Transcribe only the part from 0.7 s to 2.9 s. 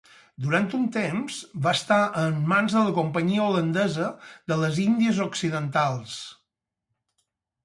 un temps va estar en mans de